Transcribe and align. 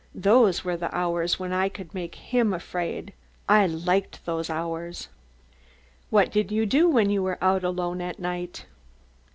Those 0.15 0.65
were 0.65 0.75
the 0.77 0.89
hours 0.95 1.37
when 1.37 1.53
I 1.53 1.69
could 1.69 1.93
make 1.93 2.15
him 2.15 2.53
afraid 2.55 3.13
I 3.47 3.67
liked 3.67 4.25
those 4.25 4.49
hours" 4.49 5.09
"What 6.09 6.31
did 6.31 6.51
you 6.51 6.65
do 6.65 6.89
when 6.89 7.11
you 7.11 7.21
were 7.21 7.37
out 7.39 7.63
alone 7.63 8.01
at 8.01 8.17
night?" 8.17 8.65